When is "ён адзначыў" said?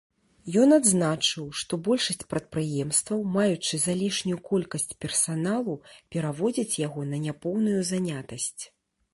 0.61-1.43